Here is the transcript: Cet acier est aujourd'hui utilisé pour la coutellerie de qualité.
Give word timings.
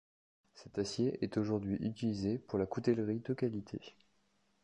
Cet 0.55 0.79
acier 0.79 1.23
est 1.23 1.37
aujourd'hui 1.37 1.75
utilisé 1.79 2.39
pour 2.39 2.57
la 2.57 2.65
coutellerie 2.65 3.19
de 3.19 3.35
qualité. 3.35 3.95